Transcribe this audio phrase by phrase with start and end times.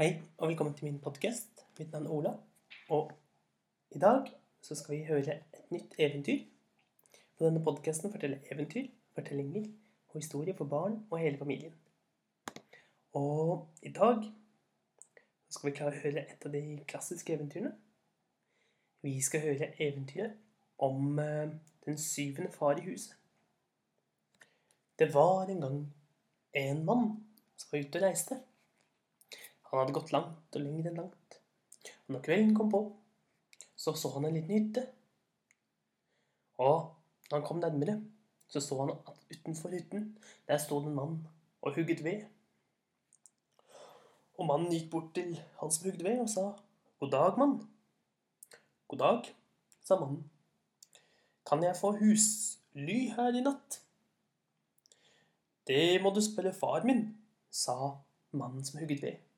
[0.00, 1.60] Hei, og velkommen til min podkast.
[1.78, 2.30] Mitt navn er Ola.
[2.88, 3.10] Og
[3.92, 4.30] i dag
[4.64, 6.38] så skal vi høre et nytt eventyr.
[7.36, 9.66] På denne podkasten forteller eventyr, fortellinger
[10.08, 11.76] og historier for barn og hele familien.
[13.12, 14.24] Og i dag
[15.50, 17.76] skal vi klare å høre et av de klassiske eventyrene.
[19.04, 20.40] Vi skal høre eventyret
[20.78, 23.18] om eh, den syvende far i huset.
[24.96, 25.82] Det var en gang
[26.54, 27.10] en mann
[27.56, 28.46] som var ute og reiste.
[29.70, 31.36] Han hadde gått langt og lenger enn langt.
[32.06, 32.80] Og når kvelden kom på,
[33.78, 34.82] så så han en liten hytte.
[36.58, 36.90] Og
[37.30, 38.00] når han kom nærmere,
[38.50, 41.14] så så han at utenfor hytten, der sto det en mann
[41.62, 42.26] og hugget ved.
[44.40, 46.44] Og mannen gikk bort til han som hugde ved, og sa,
[46.98, 47.68] 'God dag, mann.'
[48.88, 49.32] 'God dag',
[49.84, 50.30] sa mannen.
[51.46, 53.80] 'Kan jeg få husly her i natt?'
[55.66, 57.16] 'Det må du spørre far min',
[57.50, 57.96] sa
[58.32, 59.29] mannen som hugget ved.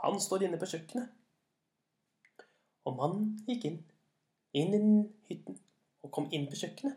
[0.00, 1.10] Han står inne på kjøkkenet.
[2.88, 3.78] Og mannen gikk inn,
[4.56, 4.82] inn i
[5.28, 5.58] hytten,
[6.00, 6.96] og kom inn på kjøkkenet.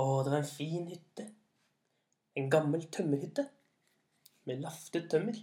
[0.00, 1.26] Og det var en fin hytte.
[2.40, 3.44] En gammel tømmerhytte
[4.48, 5.36] med laftet tømmer.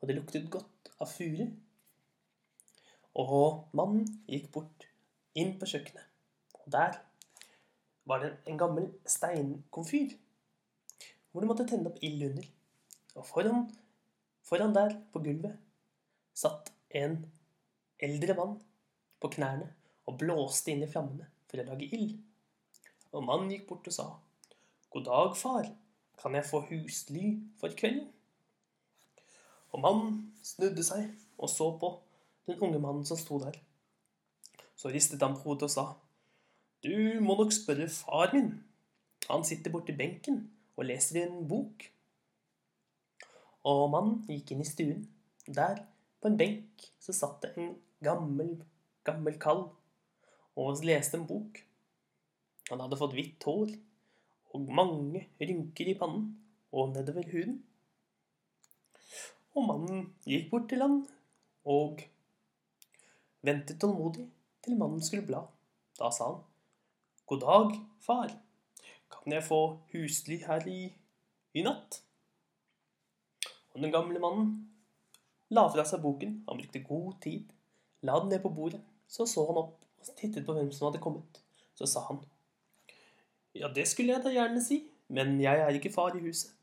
[0.00, 1.46] Og det luktet godt av furu.
[3.22, 4.88] Og mannen gikk bort
[5.38, 6.04] inn på kjøkkenet.
[6.60, 7.00] Og der
[8.04, 10.18] var det en gammel steinkomfyr
[11.32, 12.48] hvor du måtte tenne opp ild under.
[13.16, 13.70] Og foran,
[14.42, 15.56] foran der, på gulvet,
[16.34, 17.18] satt en
[18.02, 18.58] eldre mann
[19.22, 19.68] på knærne
[20.08, 22.16] og blåste inn i flammene for å lage ild.
[23.12, 24.06] Og mannen gikk bort og sa,
[24.90, 25.68] 'God dag, far.
[26.18, 28.12] Kan jeg få husly for kvelden?'
[29.72, 31.92] Og mannen snudde seg og så på
[32.46, 33.56] den unge mannen som sto der.
[34.76, 35.86] Så ristet han på hodet og sa,
[36.82, 38.64] 'Du må nok spørre far min.
[39.30, 41.90] Han sitter borti benken og leser i en bok.'
[43.68, 45.06] Og mannen gikk inn i stuen.
[45.46, 45.84] Der,
[46.22, 48.56] på en benk, så satt det en gammel,
[49.06, 49.68] gammel kall
[50.58, 51.58] og leste en bok.
[52.70, 53.72] Han hadde fått hvitt hår
[54.52, 56.28] og mange rynker i pannen
[56.72, 57.58] og nedover huden.
[59.56, 61.02] Og mannen gikk bort til han
[61.68, 62.00] og
[63.44, 64.28] ventet tålmodig
[64.64, 65.42] til mannen skulle bla.
[65.98, 66.40] Da sa han,
[67.26, 68.30] 'God dag, far.
[69.10, 70.92] Kan jeg få husly her i,
[71.54, 72.02] i natt?'
[73.74, 74.52] Og den gamle mannen
[75.52, 76.42] la fra seg boken.
[76.48, 77.52] Han brukte god tid.
[78.02, 78.80] La den ned på bordet.
[79.08, 81.40] Så så han opp og tittet på hvem som hadde kommet.
[81.78, 82.20] Så sa han,
[83.54, 86.54] 'Ja, det skulle jeg da gjerne si, men jeg er ikke far i huset.'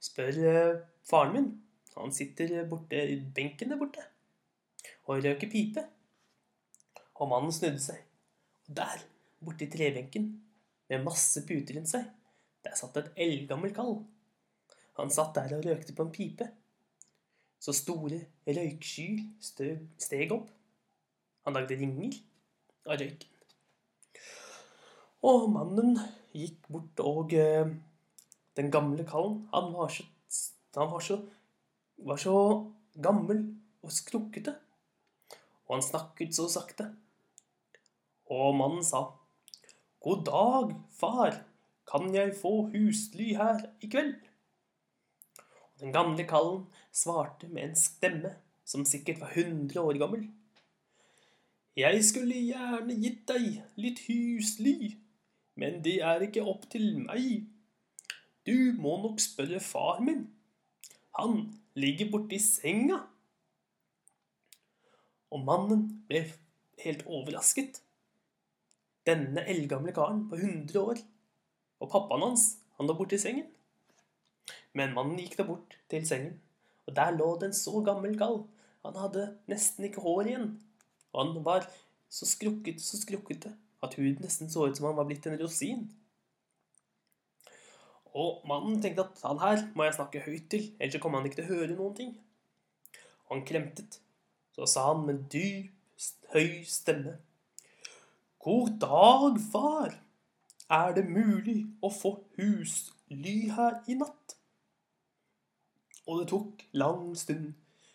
[0.00, 1.62] 'Spør uh, faren min.
[1.96, 4.02] Han sitter borte i benken der borte
[5.06, 5.88] og røker pipe.'
[7.14, 7.98] Og mannen snudde seg.
[8.68, 9.04] Og der,
[9.60, 10.42] i trebenken,
[10.88, 12.06] med masse puter rundt seg,
[12.64, 14.04] der satt et eldgammel kall.
[14.98, 16.48] Han satt der og røkte på en pipe.
[17.62, 19.22] Så store røykskyer
[20.02, 20.50] steg opp.
[21.46, 22.18] Han lagde ringer
[22.86, 23.28] av røyken.
[25.22, 25.94] Og mannen
[26.34, 27.70] gikk bort, og eh,
[28.58, 30.04] den gamle kallen, han var så,
[30.74, 31.20] han var så,
[32.02, 32.34] var så
[33.02, 33.44] gammel
[33.86, 34.56] og skrukkete.
[35.68, 36.88] Og han snakket så sakte.
[38.32, 39.04] Og mannen sa,
[40.02, 41.44] 'God dag, far.
[41.86, 44.31] Kan jeg få husly her i kveld?'
[45.82, 50.28] Den gamle kallen svarte med en stemme som sikkert var 100 år gammel.
[51.76, 54.92] 'Jeg skulle gjerne gitt deg litt husly,
[55.56, 57.48] men det er ikke opp til meg.
[58.46, 60.28] Du må nok spørre far min.
[61.18, 63.00] Han ligger borti senga.'
[65.32, 66.26] Og mannen ble
[66.84, 67.80] helt overrasket.
[69.08, 71.02] Denne eldgamle karen på 100 år,
[71.80, 73.48] og pappaen hans, han lå borti sengen.
[74.78, 76.38] Men mannen gikk da bort til sengen,
[76.88, 78.42] og der lå det en så gammel kall.
[78.86, 80.48] Han hadde nesten ikke hår igjen,
[81.12, 81.68] og han var
[82.12, 85.86] så skrukket så skrukkete at huden nesten så ut som han var blitt en rosin.
[88.12, 91.28] Og mannen tenkte at han her må jeg snakke høyt til, ellers så kommer han
[91.28, 92.12] ikke til å høre noen ting.
[93.28, 93.98] Og han kremtet.
[94.52, 95.72] Så sa han med dyp,
[96.34, 97.16] høy stemme.
[98.42, 99.96] God dag, far.
[100.72, 104.36] Er det mulig å få husly her i natt?
[106.06, 107.52] Og det tok lang stund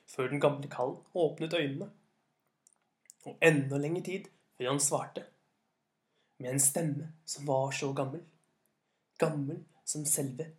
[0.08, 1.90] før den gamle kallen åpnet øynene.
[3.28, 5.26] Og enda lengre tid før han svarte.
[6.40, 8.24] Med en stemme som var så gammel.
[9.20, 10.52] Gammel som selve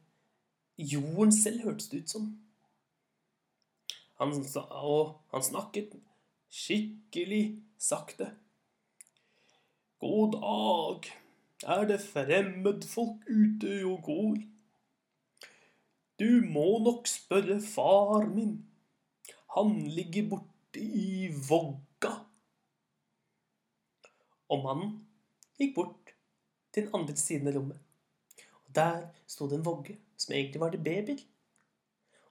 [0.79, 2.29] jorden selv hørtes det ut som.
[4.19, 4.35] Han,
[4.71, 5.95] og han snakket
[6.51, 8.33] skikkelig sakte.
[9.99, 11.11] God dag,
[11.67, 14.37] er det fremmedfolk ute og går?
[16.19, 18.57] Du må nok spørre far min.
[19.55, 22.15] Han ligger borte i vogga.
[24.49, 24.95] Og mannen
[25.61, 26.15] gikk bort
[26.73, 27.83] til den andre siden av rommet.
[28.67, 31.23] Og der sto det en vogge som egentlig var til babyer.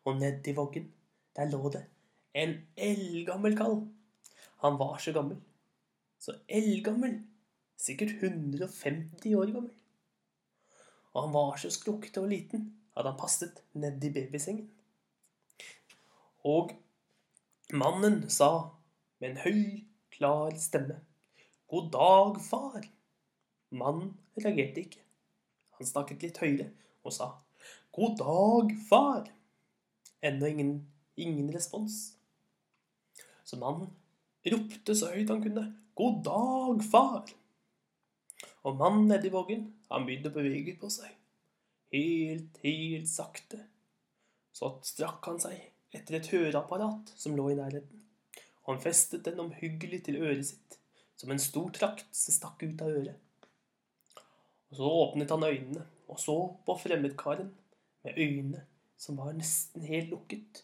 [0.07, 0.91] Og nedi voggen,
[1.35, 1.85] der lå det
[2.37, 3.79] en eldgammel kall.
[4.63, 5.39] Han var så gammel.
[6.19, 7.21] Så eldgammel.
[7.77, 9.71] Sikkert 150 år gammel.
[11.13, 12.67] Og han var så skrukkete og liten
[12.97, 14.67] at han passet nedi babysengen.
[16.47, 16.73] Og
[17.73, 18.51] mannen sa
[19.19, 19.63] med en høy,
[20.13, 21.01] klar stemme
[21.67, 22.85] God dag, far.
[23.75, 25.01] Mannen reagerte ikke.
[25.77, 26.69] Han snakket litt høyere
[27.03, 27.33] og sa
[27.91, 29.27] God dag, far.
[30.23, 30.71] Ennå ingen,
[31.19, 32.15] ingen respons.
[33.43, 33.91] Så mannen
[34.47, 35.65] ropte så høyt han kunne.
[35.97, 37.35] God dag, far.
[38.63, 41.16] Og mannen nedi vågen, han begynte å bevege på seg.
[41.93, 43.61] Helt, helt sakte.
[44.51, 45.59] Så strakk han seg
[45.95, 48.03] etter et høreapparat som lå i nærheten.
[48.65, 50.79] Og han festet den omhyggelig til øret sitt
[51.17, 53.45] som en stor trakt som stakk ut av øret.
[54.67, 56.35] Og så åpnet han øynene og så
[56.65, 57.49] på fremmedkaren
[58.05, 58.63] med øyne
[58.97, 60.63] som var nesten helt lukket.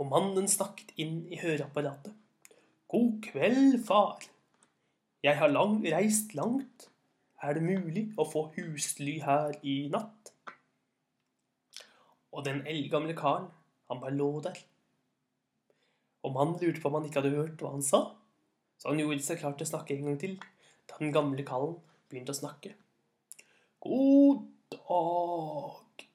[0.00, 2.14] Og mannen snakket inn i høreapparatet.
[2.92, 4.24] God kveld, far.
[5.22, 6.88] Jeg har lang, reist langt.
[7.42, 10.30] Er det mulig å få husly her i natt?
[12.32, 13.48] Og den eldgamle karen,
[13.90, 14.60] han bare lå der.
[16.22, 18.04] Og mannen lurte på om han ikke hadde hørt hva han sa.
[18.78, 20.38] Så han gjorde seg klar til å snakke en gang til,
[20.86, 21.76] da den gamle kallen
[22.10, 22.76] begynte å snakke.
[23.82, 26.06] God dag.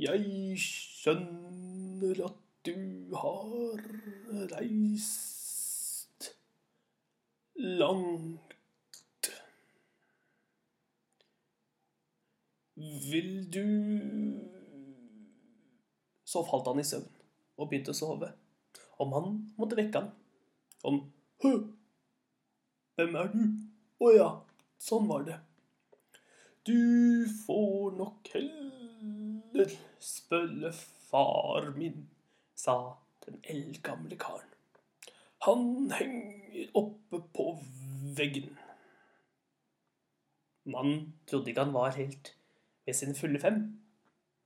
[0.00, 3.84] Jeg skjønner at du har
[4.56, 5.39] reist
[7.60, 9.30] langt.
[13.10, 13.66] Vil du
[16.24, 17.08] Så falt han i søvn
[17.60, 18.30] og begynte å sove
[19.00, 20.10] og han måtte vekke han.
[20.84, 21.00] Om
[21.40, 21.52] Hø!
[22.98, 23.44] Hvem er du?
[24.04, 24.28] Å ja,
[24.80, 25.38] sånn var det.
[26.68, 29.72] Du får nok heller
[30.04, 30.72] spørre
[31.08, 32.04] far min,
[32.52, 32.76] sa
[33.24, 34.52] den eldgamle karen.
[35.48, 36.39] Han henger
[36.74, 37.46] oppe på
[38.16, 38.52] veggen.
[40.70, 42.34] Mannen trodde ikke han var helt
[42.86, 43.62] ved sine fulle fem.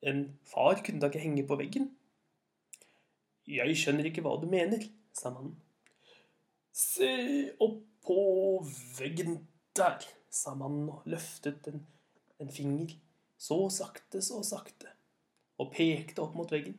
[0.02, 1.90] En far kunne da ikke henge på veggen.
[3.48, 5.56] Jeg skjønner ikke hva du mener, sa mannen.
[6.74, 7.10] Se
[7.62, 8.18] opp på
[8.98, 9.38] veggen
[9.76, 11.84] der, sa mannen og løftet en,
[12.40, 12.96] en finger.
[13.38, 14.90] Så sakte, så sakte.
[15.60, 16.76] Og pekte opp mot veggen.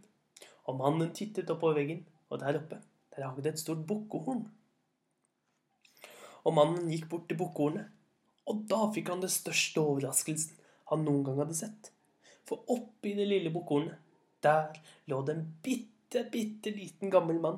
[0.65, 2.81] Og mannen tittet opp på veggen, og der oppe,
[3.13, 4.47] der hang det et stort bukkehorn.
[6.45, 7.91] Og mannen gikk bort til bukkhornet.
[8.45, 10.57] og da fikk han det største overraskelsen
[10.91, 11.89] han noen gang hadde sett.
[12.45, 13.97] For oppi det lille bukkhornet,
[14.45, 14.77] der
[15.09, 17.57] lå det en bitte, bitte liten gammel mann.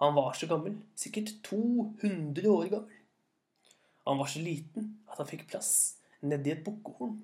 [0.00, 3.02] Han var så gammel, sikkert 200 år gammel.
[4.06, 7.18] Han var så liten at han fikk plass nedi et bukkhorn.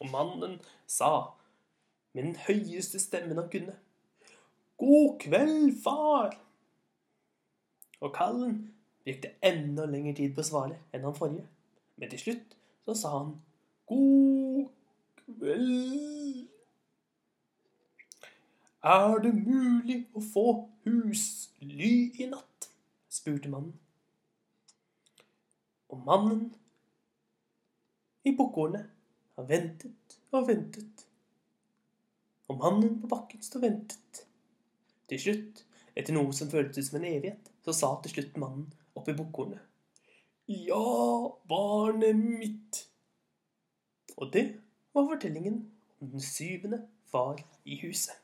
[0.00, 0.58] Og mannen
[0.88, 1.36] sa
[2.12, 3.76] med den høyeste stemmen han kunne,
[4.80, 6.34] God kveld, far!
[8.00, 8.62] Og kallen
[9.04, 11.46] brukte enda lengre tid på å svare enn han forrige.
[11.96, 12.56] Men til slutt
[12.86, 13.34] så sa han
[13.90, 14.70] God
[15.24, 16.48] kveld.
[18.80, 20.46] Er det mulig å få
[20.86, 22.70] husly i natt?
[23.10, 23.74] spurte mannen.
[25.90, 26.44] Og mannen
[28.24, 28.86] i bukkhornet
[29.36, 31.06] har ventet og ventet.
[32.48, 34.22] Og mannen på bakken og ventet.
[35.10, 35.64] Til slutt,
[35.98, 39.66] etter noe som føltes som en evighet, så sa til slutt mannen oppi bukkhornet.
[40.50, 42.86] Ja, barnet mitt.
[44.16, 44.46] Og det
[44.94, 45.62] var fortellingen
[46.00, 48.16] om den syvende far i huset.